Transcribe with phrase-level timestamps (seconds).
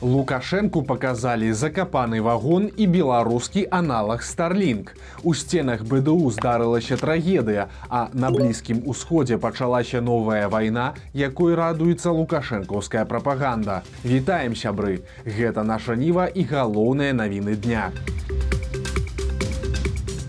[0.00, 4.96] Лукашэнку паказалі закапаны вагон і беларускі аналаг Старлінг.
[5.22, 13.04] У сценах БДУ здарылася трагедыя, а на блізкім усходзе пачалася новая вайна, якой радуецца лукашэнкаўская
[13.04, 13.84] прапаганда.
[14.00, 15.04] Вітаем сябры.
[15.28, 17.92] Гэта наша ніва і галоўныя навіны дня.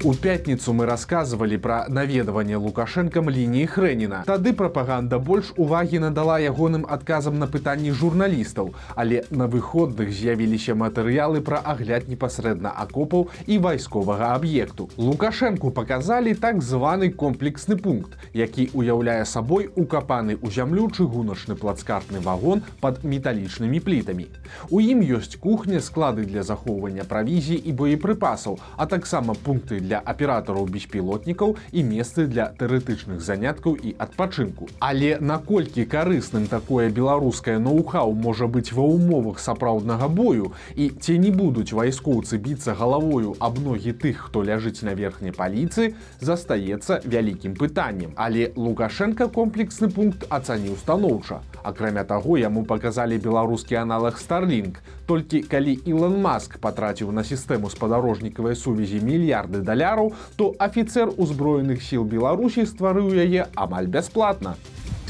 [0.04, 4.22] У пятніцу мы рассказывалі пра наведванне лукашэнкам лініі хрэніна.
[4.26, 11.42] Тады прапаганда больш увагі надала ягоным адказам на пытанні журналістаў, але на выходных з'явіліся матэрыялы
[11.46, 14.90] пра агляд непасрэдна акопаў і вайсковага аб'екту.
[14.98, 22.66] Лукашэнку паказалі так званы комплексны пункт, які ўяўляе сабой укапаны ў зямлю чыгуначны плацкартны вагон
[22.82, 24.26] пад металічнымі плітамі.
[24.74, 30.00] У ім ёсць кухня склады для захоўвання правізіі і боепрыпасаў, а таксама пункты для для
[30.08, 34.72] аператараў беспілотнікаў і месцы для тэарэтычных заняткаў і адпачынку.
[34.80, 41.32] Але наколькі карысным такое беларускае ноу-хау можа быць ва ўмовах сапраўднага бою і ці не
[41.36, 45.92] будуць вайскоўцы біцца галавою аб ногі тых, хто ляжыць на верхняй паліцы,
[46.24, 48.16] застаецца вялікім пытаннем.
[48.16, 51.44] Але Лукашенко комплексны пункт ацаніў станоўча.
[51.68, 54.80] Акрамя таго, яму паказалі беларускі аналаг Старлінг.
[55.12, 61.84] Толькі калі Ілон Маск патраціў на сістэму спадарожнікавай сувязі мільярды даля даляраў, то афіцер узброеных
[61.84, 64.56] сіл Беларусі стварыў яе амаль бясплатна.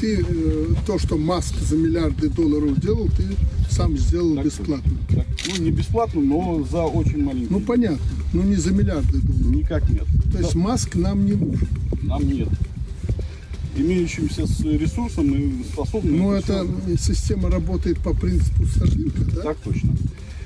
[0.00, 3.22] Ты э, то, что Маск за миллиарды долларов делал, ты
[3.70, 4.92] сам сделал так, бесплатно.
[5.08, 7.54] Так, ну, не бесплатно, но за очень маленький.
[7.54, 8.00] Ну, понятно.
[8.32, 9.54] Но не за миллиарды долларов.
[9.54, 10.06] Никак нет.
[10.32, 10.58] То есть да.
[10.58, 11.68] Маск нам не нужен.
[12.02, 12.48] Нам нет.
[13.76, 16.18] Имеющимся с ресурсом и способным...
[16.18, 16.66] Ну, это,
[16.98, 19.42] система работает по принципу Старлинка, да?
[19.42, 19.92] Так точно.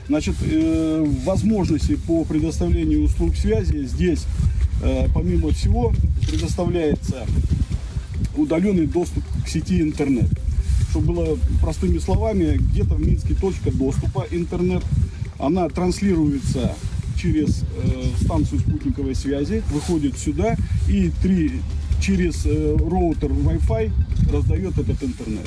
[0.08, 4.24] Значит, э, возможности по предоставлению услуг связи здесь,
[4.82, 5.92] э, помимо всего,
[6.28, 7.26] предоставляется
[8.36, 10.28] удаленный доступ к сети интернет.
[10.90, 14.84] Чтобы было простыми словами, где-то в Минске точка доступа интернет.
[15.38, 16.74] Она транслируется
[17.20, 20.56] через э, станцию спутниковой связи, выходит сюда
[20.88, 21.60] и три,
[22.00, 23.90] через э, роутер Wi-Fi
[24.32, 25.46] раздает этот интернет.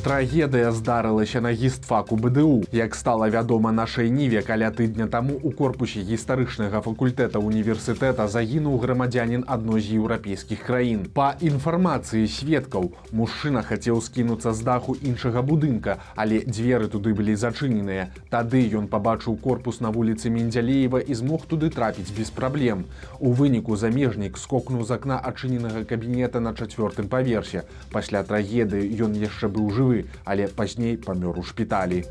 [0.00, 2.64] Трагедыя здарылася на гістфаку БДУ.
[2.72, 9.44] Як стала вядома нашай ніве каля тыдня таму у корпусе гістарычнага факультэта універсітэта загінуў грамадзянин
[9.46, 11.04] адной з еўрапейскіх краін.
[11.12, 18.08] Па інфармацыі сведкаў мужчына хацеў скінуцца з даху іншага будынка, але дзверы туды былі зачыненыя.
[18.32, 22.86] Тады ён пабачыў корпус на вуліцы Мендзялеева і змог туды трапіць без праблем.
[23.20, 27.68] У выніку замежнік скокнуў з акна адчыненага кабінета на чацвёртым паверсе.
[27.92, 32.04] Пасля трагедыі ён яшчэ быў жывы жывы, але пазней памёр у шпіталі.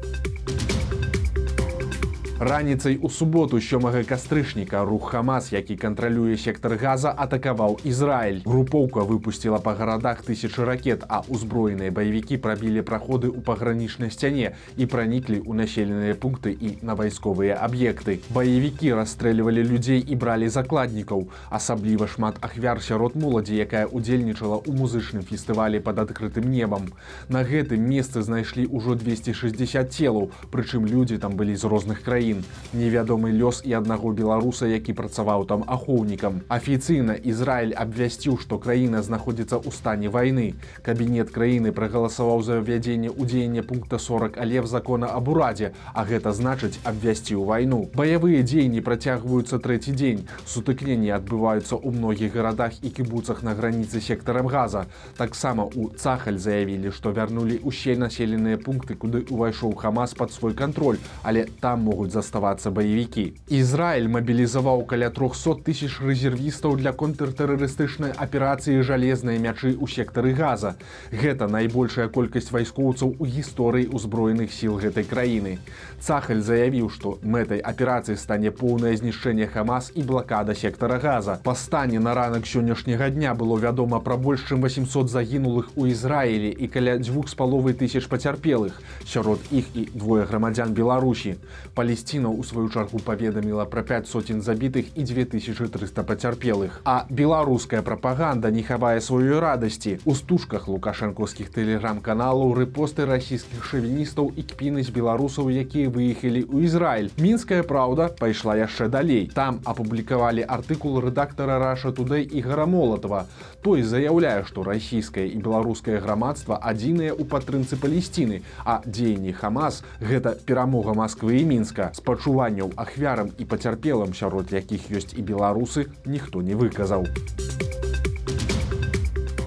[2.39, 8.39] Раніцай у суботу сёмага кастрычніка рух Хамас, які кантралюе сектар газа, атакаваў Ізраіль.
[8.45, 14.88] Групоўка выпусціла па гарадах тысячы ракет, а ўзброеныя баевікі прабілі праходы ў пагранічнай сцяне і
[14.88, 18.23] праніклі ў населеныя пункты і на вайсковыя аб'екты.
[18.31, 21.28] Баевікі расстрэльвалі людзей і бралі закладнікаў.
[21.51, 26.88] Асабліва шмат ахвяр сярод моладзі, якая удзельнічала ў музычным фестывалі пад адкрытым небам.
[27.28, 32.44] На гэтым месцы знайшлі ўжо 260 целаў, прычым людзі там былі з розных краін краін.
[32.73, 36.41] Невядомы лёс і аднаго беларуса, які працаваў там ахоўнікам.
[36.50, 40.53] Афіцыйна Ізраіль абвясціў, што краіна знаходзіцца ў стане вайны.
[40.85, 46.78] Кабінет краіны прагаласаваў за ўвядзенне ўдзеяння пункта 40 алев закона аб урадзе, а гэта значыць
[46.85, 47.90] абвясціў вайну.
[47.95, 50.29] Баявыя дзеянні працягваюцца трэці дзень.
[50.46, 54.85] Сутыкненні адбываюцца ў многіх гарадах і кібуцах на граніцы сектарам газа.
[55.17, 61.01] Таксама у цахаль заявілі, што вярнулі ўсе населеныя пункты, куды ўвайшоў Хамас пад свой кантроль,
[61.23, 63.25] але там могуць заставацца баевікі.
[63.47, 70.75] Ізраіль мабілізаваў каля 300 тысяч рэзервістаў для контртэрарыстычнай аперацыі жалезныя мячы ў сектары газа.
[71.12, 75.58] Гэта найбольшая колькасць вайскоўцаў у гісторыі ўзброеных сіл гэтай краіны.
[76.00, 81.40] Цахаль заявіў, што мэтай аперацыі стане поўнае знішчэнне Хамас і блакада сектара газа.
[81.44, 86.50] Па стане на ранак сённяшняга дня было вядома пра больш чым 800 загінулых у Ізраілі
[86.52, 88.81] і каля дзвюх з паловай тысяч пацярпелых.
[89.06, 91.35] Сярод іх і двое грамадзян Беларусі.
[91.73, 96.82] Палесці Палесціна ў сваю чаргу паведаміла пра 5 соцень забітых і 2300 пацярпелых.
[96.82, 100.02] А беларуская прапаганда не хавае сваёй радасці.
[100.09, 107.14] У стужках лукашэнкаўскіх тэлеграм-каналаў рэпосты расійскіх шавіністаў і кпіны з беларусаў, якія выехалі ў Ізраіль.
[107.22, 109.29] Мінская праўда пайшла яшчэ далей.
[109.29, 113.29] Там апублікавалі артыкул рэдактара Раша Тудай і гарамолатава.
[113.62, 120.34] Той заяўляе, што расійскае і беларускае грамадства адзіныя ў падтрымцы Палесціны, а дзеянні Хамас гэта
[120.50, 126.55] перамога Масквы і мінска спачуванняў ахвярам і пацярпелым сярод якіх ёсць і беларусы ніхто не
[126.55, 127.05] выказаў.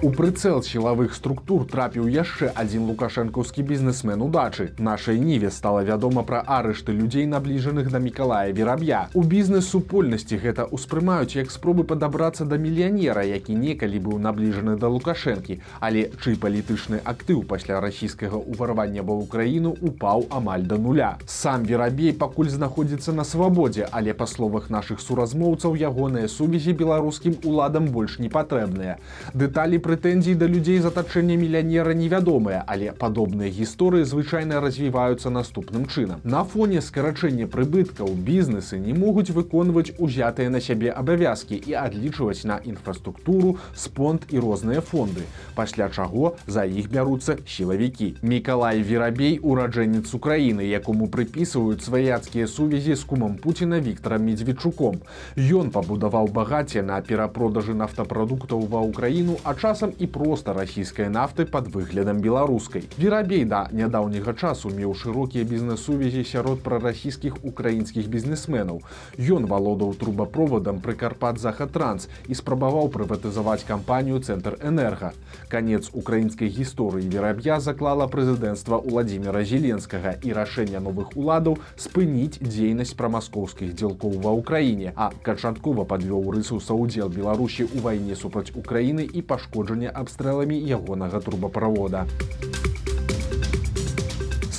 [0.02, 4.64] У прыцэл сілавых структур трапіў яшчэ адзін лукашэнкаўскі бізнесмен удачы.
[4.82, 9.06] Нашай ніве стала вядома пра арышты людзей, набліжаных да Мікалая вераб'я.
[9.14, 15.60] У бізнес-супольнасці гэта ўспрымаюць як спробы падабрацца да мільянера, які некалі быў набліжаны да лукашэнкі,
[15.78, 21.12] але чый палітычны актыў пасля расійскага ўварвання ва ўкраіну упаў амаль да нуля.
[21.30, 27.86] Сам верабей пакуль знаходзіцца на свабодзе, але па словах нашых суразмоўцаў ягоныя сувязі беларускім уладам
[27.94, 28.98] больш не патрэбныя.
[29.30, 36.24] Дэталі прэтэнзій да людзей з атачэння мільянера невядомыя, але падобныя гісторыі звычайна развіваюцца наступным чынам.
[36.24, 42.56] На фоне скарачэння прыбыткаў бізнесы не могуць выконваць узятыя на сябе абавязкі і адлічваць на
[42.64, 48.16] інфраструктуру, спонт і розныя фонды, пасля чаго за іх бяруцца сілавікі.
[48.22, 55.04] Мікалай Верабей ураджэнец Украіны, якому прыпісваюць сваяцкія сувязі з кумам Пуціна Віктором Медзведчуком.
[55.36, 61.66] Ён пабудаваў багацце на перапродажы нафтапрадуктаў ва ўкраіну, а часам і проста расійскай нафты пад
[61.66, 62.86] выглядам беларускай.
[62.98, 68.78] Верабей да нядаўняга часу меў шырокія бізнес-сувязі сярод прарасійскіх украінскіх бізнесменаў.
[69.18, 75.18] Ён валодаў трубапроводам прыкарпат захад-транс і спрабаваў прыватызаваць кампанію цэнтр энерга.
[75.50, 83.74] Канец украінскай гісторыі вераб'я заклала прэзідэнцтва Владзіміра Зеленскага і рашэння новых уладаў спыніць дзейнасць прамаскоўскіх
[83.74, 89.26] дзелкоў ва ўкраіне, а канчаткова падвёў рысу саўдзел Беларусі ў вайне супраць Украіны і
[89.72, 92.06] пашкоджання абстрэламі ягонага трубаправода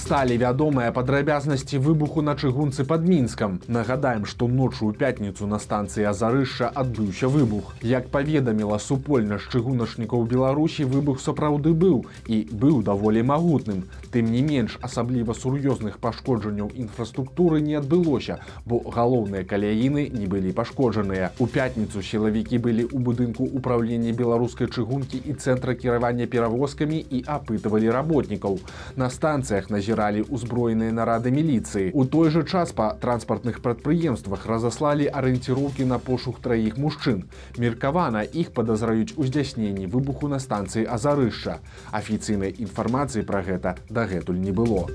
[0.03, 3.53] сталі вядомыя падрабязнасці выбуху на чыгунцы под мінскам.
[3.71, 7.69] Нагадаем што ночу ў пятніцу на станцыі азарышша адбыўся выбух.
[7.79, 13.85] Як паведаміла супольна з чыгуначнікаў беларусі выбух сапраўды быў і быў даволі магутным.
[14.11, 21.31] Тым не менш асабліва сур'ёзных пашкоджанняў інфраструктуры не адбылося бо галоўныя каляіны не былі пашкоджаныя.
[21.39, 27.87] У пятніцу сілавікі былі ў будынку управлення беларускай чыгункі і цэнтра кіравання перавозкамі і апытывалі
[27.87, 28.59] работнікаў.
[28.99, 31.93] На станцыях назіралі назіралі ўзброеныя нарады міліцыі.
[31.93, 37.29] У той жа час па транспартных прадпрыемствах разаслалі арыенціроўкі на пошук траіх мужчын.
[37.57, 41.61] Меркавана іх падазраюць у здзясненні выбуху на станцыі азарышша.
[41.93, 44.89] Афіцыйнай інфармацыі пра гэта дагэтуль не было.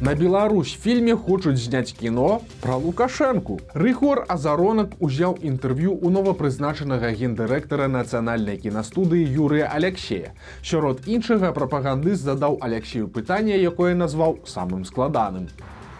[0.00, 3.56] На Беларусь фільме хочуць зняць кіно пра лукашэнку.
[3.72, 10.36] Рыхор азаронак узяў інтэрв'ю у новапрызначанага гендырэктара нацыянальнай кінастудыі Юрыя Алексея.
[10.60, 15.48] Сярод іншага прапагандыст задаў Алексею пытанне, якое назваў самым складаным.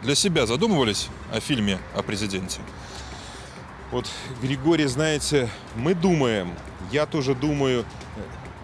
[0.05, 2.61] Для себя задумывались о фильме о президенте?
[3.93, 4.05] Вот,
[4.43, 6.53] Григорий, знаете, мы думаем,
[6.93, 7.85] я тоже думаю,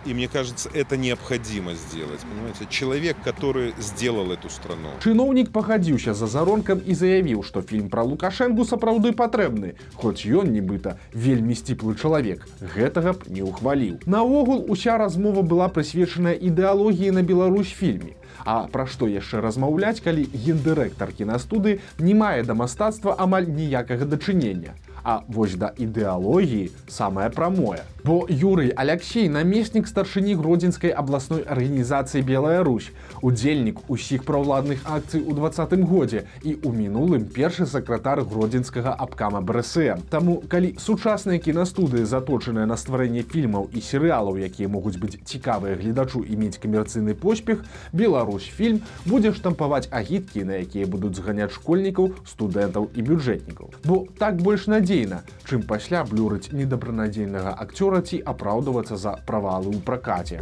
[0.05, 2.21] И мне кажется, это необходимо сделать.
[2.21, 2.67] Понимаете?
[2.69, 4.91] Человек, который сделал эту страну.
[5.03, 10.99] Чыноўнік пагадзіўся за заронкам і заявіў, што фільм пра Лукашэнку сапраўды патрэбны, хоць ён нібыта
[11.15, 12.49] вельмі сціплы чалавек.
[12.61, 14.03] Гэтага б не ўхваліў.
[14.07, 18.19] Наогул уся размова была прысвечаная ідэалогіі на Беларусь фільме.
[18.45, 24.75] А пра што яшчэ размаўляць, калі гендырэктар кінастуды не мае да мастацтва амаль ніякага дачынення.
[25.05, 27.87] А вось да ідэалогіі самае прамое.
[28.05, 35.35] Бо Юрый Алексей намеснік старшыні гродзенскай абласной арганізацыі Белая Русь, удзельнік усіх праўладных акцый у
[35.35, 40.07] двадцатым годзе і ў мінулым першы сакратар гродзенскага абкама БРСМ.
[40.11, 46.23] Таму калі сучасныя кінастудыі заточаныя на стварэнне фільмаў і серыялаў, якія могуць быць цікавыя гледачу
[46.23, 52.91] і мець камерцыйны поспех, Беларусь фільм будзе штампаваць агіткі, на якія будуць зганяць школьнікаў, студэнтаў
[52.95, 53.71] і бюджэтнікаў.
[53.87, 59.81] Бо так больш надзе надзейна, чым пасля блюрыць недабранадзейнага акцёра ці апраўдвацца за правалы ў
[59.85, 60.39] пракаце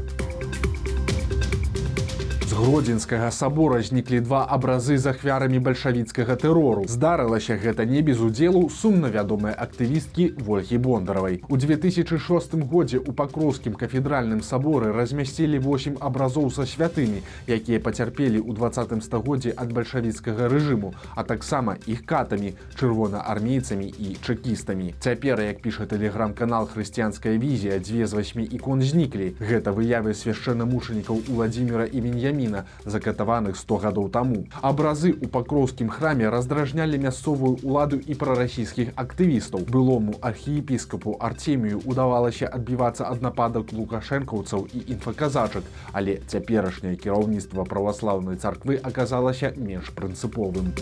[2.60, 6.84] гродзенскага сабора зніклі два абразы з ахвярамі бальшавіцкага тэрору.
[6.84, 11.40] Здарылася гэта не без удзелу сумна вядомыя актывісткі Вольгі Бондаравай.
[11.48, 18.52] У 2006 годзе у пакроўскім кафедральным саборы размясцілі 8 абразоў са святымі, якія пацярпелі ў
[18.52, 24.92] двадцатым стагоддзе ад бальшавіцкага рэжыму, а таксама іх катамі, чырвонаармейцамі і чэкістамі.
[25.00, 29.32] Цяпер, як піша тэлеграм-канал хрысціянская візія, дзве з васьмі ікон зніклі.
[29.40, 34.46] Гэта выявы свяшчэннамучанікаў Уладзіміра і Веньяміна Леніна закатаваных 100 гадоў таму.
[34.62, 39.66] Абразы ў пакроўскім храме раздражнялі мясцовую ўладу і прарасійскіх актывістаў.
[39.70, 48.80] Былому архіепіскапу Артемію удавалася адбівацца ад нападак лукашэнкаўцаў і інфаказачак, але цяперашняе кіраўніцтва праваслаўнай царквы
[48.82, 50.74] аказалася менш прынцыповым.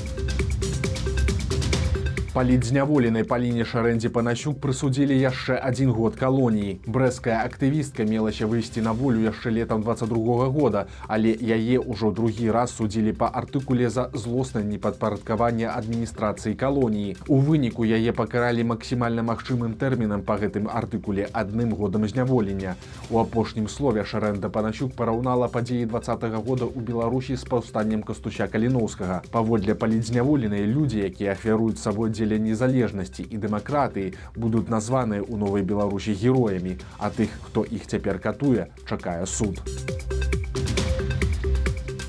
[2.29, 6.77] Палідзняволенай Паліне Шарэндзе Панасюк прысудзілі яшчэ адзін год калоніі.
[6.85, 12.77] Брэская актывістка мелася выйсці на волю яшчэ летам 22 года, але яе ўжо другі раз
[12.77, 17.17] судзілі па артыкуле за злоснае непадпарадкаванне адміністрацыі калоніі.
[17.33, 22.77] У выніку яе пакаралі максімальна магчымым тэрмінам па гэтым артыкуле адным годам зняволення.
[23.09, 26.05] У апошнім слове Шарэнда Панасюк параўнала падзеі два
[26.45, 29.23] года ў Беларусі з паўстаннем кастуся каліноўскага.
[29.33, 36.19] Паводле палідзняволеныя людзі, якія ахвяруюць сабой дзеля незалежнасці і дэмакратыі, будуць названыя ў новай Беларусі
[36.19, 39.63] героямі, а тых, хто іх цяпер катуе, чакае суд.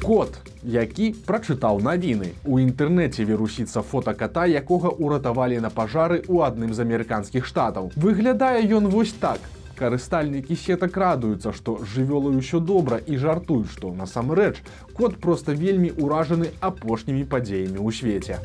[0.01, 2.33] Кот, які прачытаў навіны.
[2.41, 7.93] У інтэрнэце вірусіцца фота ката, якога ўратавалі на пажары ў адным з амерыканскіх штатаў.
[7.93, 9.37] Выглядае ён вось так.
[9.79, 14.59] Карыстальнікі сетак радуюцца, што з жывёлай усё добра і жартуюць, што насамрэч
[14.97, 18.43] кот проста вельмі ўражаны апошнімі падзеямі ў свеце.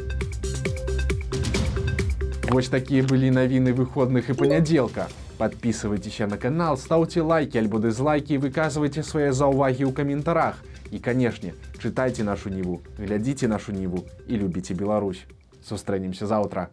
[2.55, 5.09] Вось такія былі навіны выходных і панядзелка.
[5.39, 10.63] Подписывайтеся на канал, ставьте лайки альбо дизлайки, выказывайте свои заўвагі ў каментарах.
[10.95, 15.27] І, канешне, чытайце нашу ніву, глядзіце нашу ніву і любіце Беларусь.
[15.67, 16.71] Сустрэнемся заўтра.